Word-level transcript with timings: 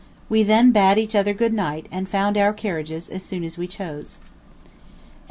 We 0.29 0.41
then 0.41 0.71
bade 0.71 0.97
each 0.97 1.13
other 1.13 1.31
good 1.31 1.53
night, 1.53 1.85
and 1.91 2.09
found 2.09 2.35
our 2.35 2.53
carriages 2.53 3.07
as 3.07 3.21
soon 3.23 3.43
as 3.43 3.55
we 3.55 3.67
chose. 3.67 4.13
_To 4.13 4.13
W. 4.13 4.17